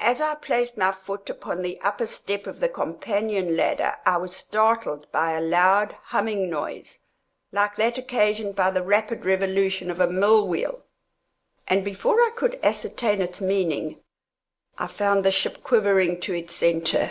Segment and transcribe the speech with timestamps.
[0.00, 4.34] As I placed my foot upon the upper step of the companion ladder, I was
[4.34, 7.00] startled by a loud, humming noise,
[7.50, 10.84] like that occasioned by the rapid revolution of a mill wheel,
[11.68, 14.02] and before I could ascertain its meaning,
[14.78, 17.10] I found the ship quivering to its centre.